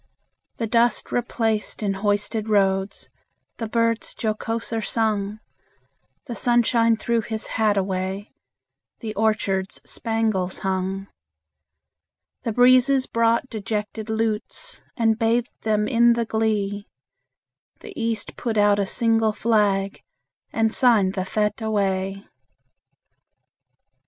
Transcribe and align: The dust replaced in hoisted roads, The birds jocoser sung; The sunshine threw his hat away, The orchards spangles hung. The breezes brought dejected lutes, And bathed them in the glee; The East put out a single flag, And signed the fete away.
The 0.57 0.65
dust 0.65 1.11
replaced 1.11 1.83
in 1.83 1.93
hoisted 1.93 2.49
roads, 2.49 3.07
The 3.57 3.69
birds 3.69 4.15
jocoser 4.15 4.81
sung; 4.83 5.39
The 6.25 6.33
sunshine 6.33 6.97
threw 6.97 7.21
his 7.21 7.45
hat 7.45 7.77
away, 7.77 8.33
The 9.01 9.13
orchards 9.13 9.79
spangles 9.85 10.57
hung. 10.57 11.05
The 12.41 12.51
breezes 12.51 13.05
brought 13.05 13.47
dejected 13.47 14.09
lutes, 14.09 14.81
And 14.97 15.19
bathed 15.19 15.53
them 15.61 15.87
in 15.87 16.13
the 16.13 16.25
glee; 16.25 16.87
The 17.81 17.93
East 17.95 18.35
put 18.35 18.57
out 18.57 18.79
a 18.79 18.87
single 18.87 19.33
flag, 19.33 20.01
And 20.51 20.73
signed 20.73 21.13
the 21.13 21.25
fete 21.25 21.61
away. 21.61 22.25